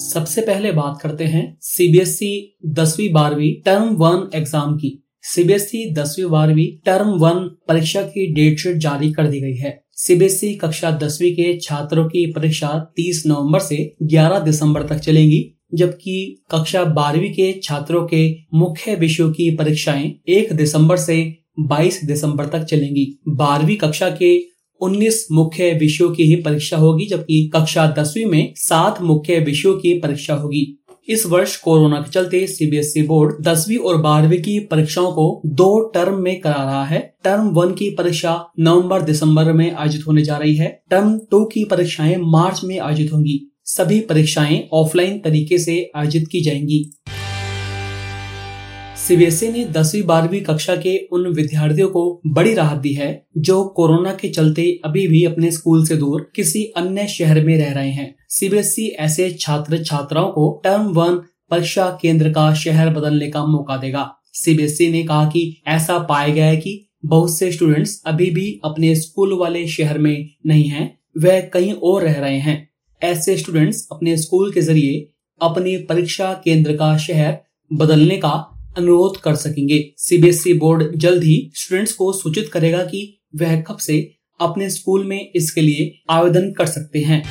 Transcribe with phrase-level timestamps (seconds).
[0.00, 2.32] सबसे पहले बात करते हैं सीबीएसई
[2.68, 4.90] दसवीं बारहवीं टर्म वन एग्ज़ाम की।
[5.24, 10.52] सीबीएसई दसवीं बारहवीं टर्म वन परीक्षा की डेट शीट जारी कर दी गई है। सीबीएसई
[10.54, 15.42] कक्षा दसवीं के छात्रों की परीक्षा 30 नवंबर से 11 दिसंबर तक चलेगी,
[15.74, 21.22] जबकि कक्षा बारहवीं के छात्रों के मुख्य विषयों की परीक्षाएँ 1 दिसंबर से
[21.68, 24.36] 22 दिसंबर तक चलेंगी। बारहवीं कक्षा के
[24.80, 29.98] 19 मुख्य विषयों की ही परीक्षा होगी, जबकि कक्षा दसवीं में सात मुख्य विषयों की
[29.98, 30.76] परीक्षा होगी।
[31.08, 36.14] इस वर्ष कोरोना के चलते सीबीएसई बोर्ड दसवीं और बारहवीं की परीक्षाओं को दो टर्म
[36.14, 40.56] में करा रहा है। टर्म वन की परीक्षा नवंबर दिसंबर में आयोजित होने जा रही
[40.56, 46.28] है। टर्म टू की परीक्षाएँ मार्च में आयोजित होंगी। सभी परीक्षाएँ ऑफलाइन तरीके से आयोजित
[46.28, 46.99] की जाएँगी।
[49.10, 53.08] सीबीएसई ने दसवीं, बारहवीं कक्षा के उन विद्यार्थियों को बड़ी राहत दी है,
[53.38, 57.72] जो कोरोना के चलते अभी भी अपने स्कूल से दूर किसी अन्य शहर में रह
[57.72, 61.16] रहे हैं। सीबीएसई ऐसे छात्र छात्राओं को टर्म वन
[61.50, 66.46] परीक्षा केंद्र का शहर बदलने का मौका देगा। सीबीएसई ने कहा कि ऐसा पाया गया
[66.46, 70.88] है कि बहुत से स्टूडेंट्स अभी भी अपने स्कूल वाले शहर में नहीं हैं
[71.18, 72.56] वह कहीं और रह रहे हैं।
[73.02, 75.04] ऐसे स्टूडेंट्स अपने स्कूल के ज़रिए
[75.40, 77.38] अपनी परीक्षा केंद्र का शहर
[77.70, 78.34] बदलने का
[78.78, 84.14] अनुरोध कर सकेंगे। सीबीएसई बोर्ड जल्द ही स्टूडेंट्स को सूचित करेगा कि वह कब से
[84.40, 87.22] अपने स्कूल में इसके लिए आवेदन कर सकते हैं।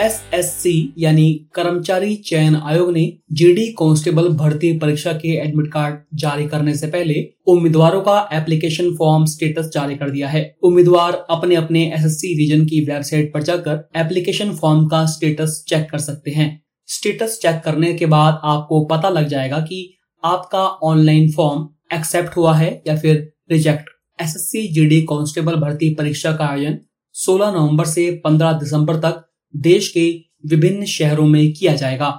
[0.00, 6.74] एसएससी यानी कर्मचारी चयन आयोग ने जीडी कांस्टेबल भर्ती परीक्षा के एडमिट कार्ड जारी करने
[6.74, 12.34] से पहले उम्मीदवारों का एप्लीकेशन फॉर्म स्टेटस जारी कर दिया है। उम्मीदवार अपने अपने एसएससी
[12.38, 17.60] रीजन की वेबसाइट पर जाकर एप्लीकेशन फॉर्म का स्टेटस चेक कर सकते हैं। स्टेटस चेक
[17.64, 22.96] करने के बाद आपको पता लग जाएगा कि आपका ऑनलाइन फॉर्म एक्सेप्ट हुआ है या
[22.96, 26.78] फिर रिजेक्ट एसएससी जीडी कांस्टेबल भर्ती परीक्षा का आयोजन
[27.14, 30.10] 16 नवंबर से 15 दिसंबर तक देश के
[30.46, 32.12] विभिन्न शहरों में किया जाएगा।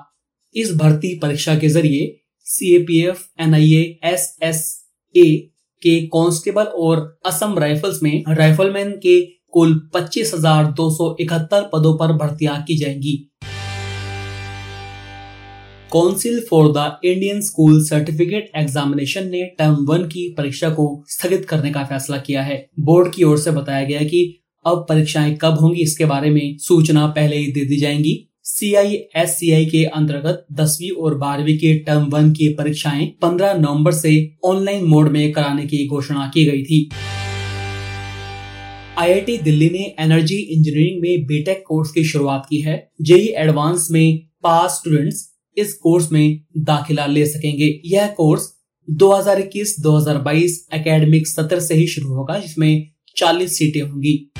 [0.55, 2.15] इस भर्ती परीक्षा के ज़रिए
[2.47, 4.61] C A P F N I S S
[5.15, 5.25] A
[5.81, 9.19] के कांस्टेबल और असम राइफल्स में राइफलमैन के
[9.49, 13.17] कुल पच्चीस हज़ार दो सौ इकहत्तर पदों पर भर्तियाँ की जाएँगी।
[15.93, 21.71] Council for the Indian school certificate examination ने टर्म वन की परीक्षा को स्थगित करने
[21.71, 24.21] का फैसला किया है। बोर्ड की ओर से बताया गया कि
[24.65, 28.95] अब परीक्षाएँ कब होंगी, इसके बारे में सूचना पहले ही दे दी जाएँगी। सी आई
[29.15, 33.91] एस सी आई के अंतर्गत दसवीं और बारहवीं के टर्म वन की परीक्षाएँ 15 नवंबर
[33.91, 34.13] से
[34.45, 36.89] ऑनलाइन मोड में कराने की घोषणा की गई थी।
[38.97, 44.17] आईआईटी दिल्ली ने एनर्जी इंजीनियरिंग में बीटेक कोर्स की शुरुआत की है। जेई एडवांस में
[44.43, 48.53] पास स्टूडेंट्स इस कोर्स में दाखिला ले सकेंगे। यह कोर्स
[48.89, 54.31] 2021-2022 एकेडमिक सत्र से ही शुरू होगा, जिसमें 40 सीटें होंगी।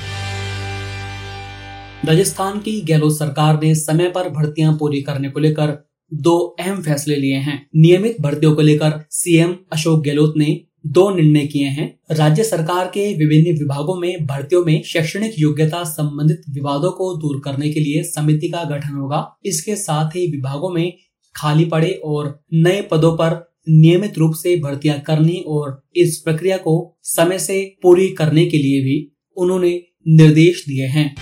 [2.04, 7.16] राजस्थान की गहलोत सरकार ने समय पर भर्तियाँ पूरी करने को लेकर दो अहम फैसले
[7.16, 12.44] लिए हैं। नियमित भर्तियों को लेकर सीएम अशोक गहलोत ने दो निर्णय किए हैं। राज्य
[12.44, 17.80] सरकार के विभिन्न विभागों में, भर्तियों में शैक्षणिक योग्यता संबंधित विवादों को दूर करने के
[17.80, 20.92] लिए समिति का गठन होगा। इसके साथ ही विभागों में
[21.36, 26.98] खाली पड़े और नए पदों पर नियमित रूप से भर्तियाँ करने और इस प्रक्रिया को
[27.02, 31.16] समय से पूरी करने के लिए भी उन्होंने निर्देश दिए हैं।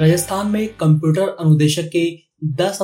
[0.00, 2.78] राजस्थान में कंप्यूटर अनुदेशक के दस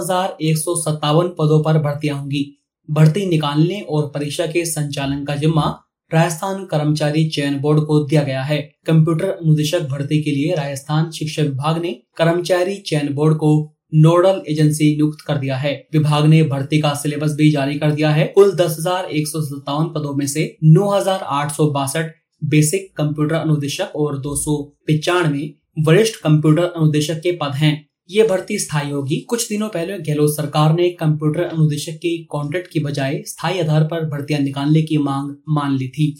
[1.28, 2.59] पदों पर भर्तियाँ होंगी।
[2.90, 5.64] भर्ती निकालने और परीक्षा के संचालन का जिम्मा
[6.10, 11.42] राजस्थान कर्मचारी चयन बोर्ड को दिया गया है। कंप्यूटर अनुदेशक भर्ती के लिए राजस्थान शिक्षा
[11.42, 13.52] विभाग ने कर्मचारी चयन बोर्ड को
[13.94, 18.10] नोडल एजेंसी नियुक्त कर दिया है। विभाग ने भर्ती का सिलेबस भी जारी कर दिया
[18.10, 22.10] है। कुल दस हज़ार एक सौ सत्तावन पदों में से नौ हज़ार आठ सौ बासठ
[22.42, 24.56] बेसिक कंप्यूटर अनुदेशक और दो सौ
[24.86, 27.74] पिचानवे वरिष्ठ कंप्यूटर अनुदेशक के पद हैं।
[28.10, 32.80] ये भर्ती स्थायी होगी। कुछ दिनों पहले गहलोत सरकार ने कंप्यूटर अनुदेशक के कॉन्ट्रैक्ट की
[32.80, 36.18] बजाय स्थायी आधार पर भर्तियाँ निकालने की मांग मान ली थी।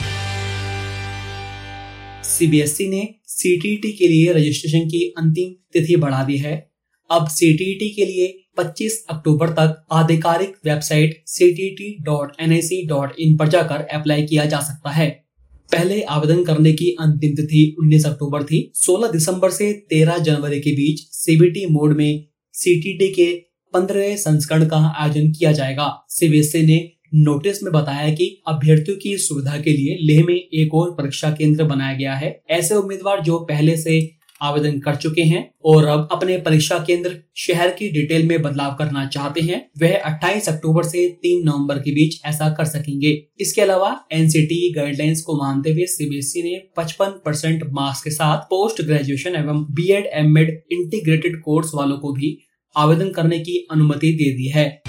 [2.25, 6.71] सीबीएसई ने सीटीटी के लिए रजिस्ट्रेशन की अंतिम तिथि बढ़ा दी है।
[7.11, 14.61] अब सीटीटी के लिए 25 अक्टूबर तक आधिकारिक वेबसाइट ctt.nic.in पर जाकर अप्लाई किया जा
[14.61, 15.30] सकता है।
[15.73, 20.71] पहले आवेदन करने की अंतिम तिथि 19 अक्टूबर थी। 16 दिसंबर से 13 जनवरी के
[20.71, 23.35] बीच सीबीटी मोड में सीटीटी के
[23.75, 29.57] पंद्रह संस्करण का आयोजन किया जाएगा। सीबीएसई ने नोटिस में बताया कि अभ्यर्थियों की सुविधा
[29.61, 33.77] के लिए लेह में एक और परीक्षा केंद्र बनाया गया है। ऐसे उम्मीदवार जो पहले
[33.77, 38.75] से आवेदन कर चुके हैं और अब अपने परीक्षा केंद्र शहर की डिटेल में बदलाव
[38.75, 43.63] करना चाहते हैं, वह 28 अक्टूबर से 3 नवंबर के बीच ऐसा कर सकेंगे। इसके
[43.63, 49.37] अलावा, एनसीटी गाइडलाइंस को मानते हुए सीबीएसई ने 55 परसेंट मार्क्स के साथ पोस्ट ग्रेजुएशन
[49.37, 52.37] एवं B Ed M Ed integrated course वालों को भी
[52.77, 54.83] आवेदन करने की अनुमति दे दी है।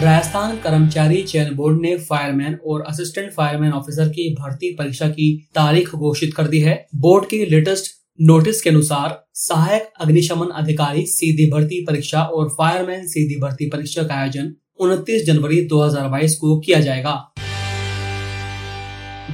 [0.00, 5.94] राजस्थान कर्मचारी चयन बोर्ड ने फायरमैन और असिस्टेंट फायरमैन ऑफिसर की भर्ती परीक्षा की तारीख
[5.94, 11.84] घोषित कर दी है। बोर्ड के लेटेस्ट नोटिस के अनुसार, सहायक अग्निशमन अधिकारी सीधी भर्ती
[11.84, 17.32] परीक्षा और फायरमैन सीधी भर्ती परीक्षा का आयोजन 29 जनवरी 2022 को किया जाएगा।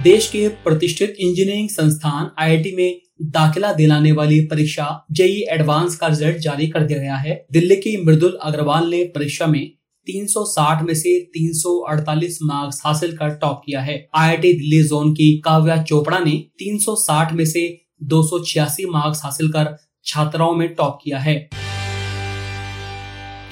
[0.02, 6.37] देश के प्रतिष्ठित इंजीनियरिंग संस्थान आईआईटी में दाखिला दिलाने वाली परीक्षा जेई एडवांस का रिज़ल्ट
[6.37, 9.73] जारी कर दिया गया है। दिल्ली की मृदुल अग्रवाल ने परीक्षा में
[10.06, 15.82] 360 में से 348 मार्क्स हासिल कर टॉप किया है। आईआईटी दिल्ली जोन की काव्या
[15.82, 21.19] चोपड़ा ने 360 में से दो सौ छियासी मार्क्स हासिल कर छात्राओं में टॉप किया
[21.19, 21.49] है।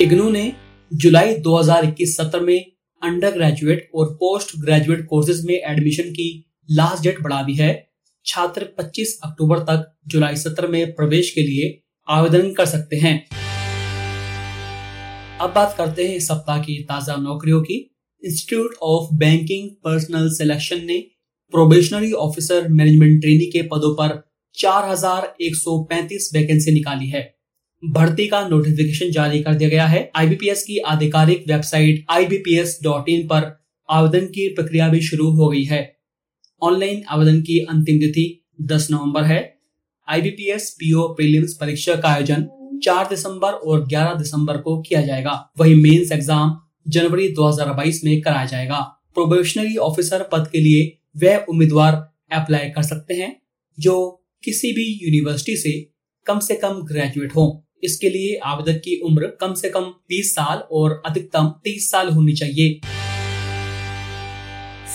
[0.01, 0.53] इग्नू ने
[0.93, 7.21] जुलाई 2021 सत्र में अंडर ग्रेजुएट और पोस्ट ग्रेजुएट कोर्सेज में एडमिशन की लास्ट डेट
[7.23, 7.91] बढ़ा दी है।
[8.27, 13.29] छात्र 25 अक्टूबर तक जुलाई सत्र में प्रवेश के लिए आवेदन कर सकते हैं।
[15.41, 20.99] अब बात करते हैं सप्ताह की ताज़ा नौकरियों की। Institute of banking personnel selection ने
[21.51, 27.23] प्रोबेशनरी ऑफिसर मैनेजमेंट ट्रेनी के पदों पर 4,135 वैकेंसी निकाली है।
[27.83, 32.27] भर्ती का नोटिफिकेशन जारी कर दिया गया है। आईबीपीएस की आधिकारिक वेबसाइट आई
[33.25, 35.81] पर आवेदन की प्रक्रिया भी शुरू हो गई है।
[36.63, 38.27] ऑनलाइन आवेदन की अंतिम तिथि
[38.63, 39.41] 10 नवंबर है।
[40.09, 42.47] आईबीपीएस पीओ प्रीलिम्स परीक्षा का आयोजन
[42.85, 46.57] 4 दिसंबर और 11 दिसंबर को किया जाएगा। वही मेंस एग्ज़ाम
[46.89, 48.81] जनवरी 2022 में कराया जाएगा।
[49.15, 51.95] प्रोबेशनरी ऑफिसर पद के लिए वह उम्मीदवार
[52.33, 53.37] अप्लाई कर सकते हैं
[53.79, 55.91] जो किसी भी यूनिवर्सिटी से
[56.27, 60.59] कम से कम ग्रेजुएट हो। इसके लिए आवेदक की उम्र कम से कम 20 साल
[60.59, 62.81] और अधिकतम 30 साल होनी चाहिए।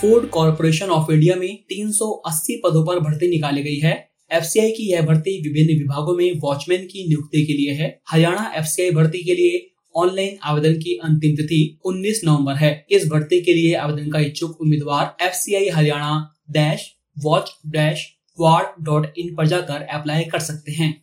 [0.01, 5.01] फ़ूड कॉरपोरेशन ऑफ़ इंडिया में 380 पदों पर भर्ती निकाली गई है। एफसीआई की यह
[5.01, 9.65] भर्ती विभिन्न विभागों में वॉचमैन की नियुक्ति के लिए है। हरियाणा एफसीआई भर्ती के लिए
[9.95, 14.61] ऑनलाइन आवेदन की अंतिम तिथि 19 नवंबर है। इस भर्ती के लिए आवेदन का इच्छुक
[14.61, 16.91] उम्मीदवार FCI Haryana dash
[17.23, 21.01] watch dash ward dot in पर जाकर अप्लाई कर सकते हैं।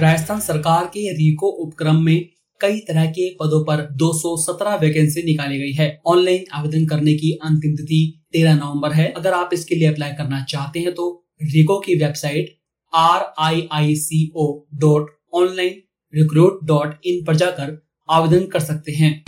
[0.00, 2.28] राजस्थान सरकार के रिको उपक्रम में
[2.60, 7.74] कई तरह के पदों पर 217 वैकेंसी निकाली गई है। ऑनलाइन आवेदन करने की अंतिम
[7.76, 8.00] तिथि
[8.32, 12.54] 13 नवंबर है। अगर आप इसके लिए अप्लाई करना चाहते हैं तो रिको की website
[12.94, 15.82] R I I C O dot online
[16.14, 19.24] recruit dot in पर जाकर आवेदन कर सकते हैं।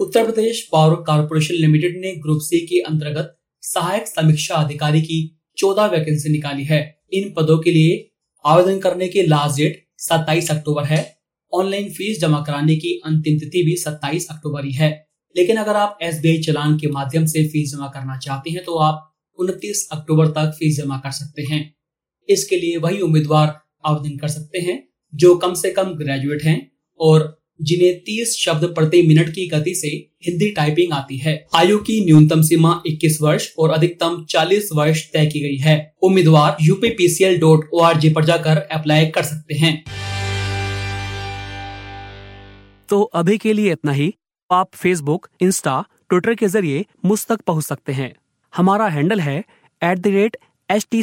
[0.00, 5.86] Uttar Pradesh power corporation limited ने ग्रुप सी के अंतर्गत सहायक समीक्षा अधिकारी की चौदह
[5.86, 8.10] वैकेंसी निकाली है। इन पदों के लिए
[8.44, 11.18] आवेदन करने की लास्ट डेट 27 अक्टूबर है।
[11.52, 15.98] ऑनलाइन फ़ीस जमा कराने की अंतिम तिथि भी 27 अक्टूबर ही है। लेकिन अगर आप
[16.02, 20.56] एस चलान के माध्यम से फ़ीस जमा करना चाहते हैं तो आप 29 अक्टूबर तक
[20.58, 21.74] फ़ीस जमा कर सकते हैं।
[22.28, 27.37] इसके लिए वही उम्मीदवार आवेदन कर सकते हैं, जो कम से कम ग्रेजुएट हैं और
[27.62, 29.88] जिन्हें 30 शब्द प्रति मिनट की गति से
[30.26, 35.26] हिंदी टाइपिंग आती है। आयु की न्यूनतम सीमा 21 वर्ष और अधिकतम 40 वर्ष तय
[35.26, 39.84] की गई है। उम्मीदवार UPPCL dot O R G पर जाकर अप्लाई कर सकते हैं।
[42.88, 44.14] तो अभी के लिए इतना ही।
[44.52, 48.14] आप फेसबुक इंस्टा ट्विटर के ज़रिए मुझ तक पहुँच सकते हैं।
[48.56, 49.44] हमारा हैंडल है
[49.84, 50.36] at the rate
[50.70, 51.02] H T